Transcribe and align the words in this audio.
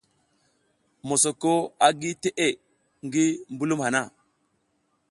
Mosoko 1.07 1.51
a 1.85 1.87
gi 1.99 2.11
teʼe 2.21 2.47
ngi 3.05 3.23
mbulum 3.53 3.79
hana. 3.85 4.01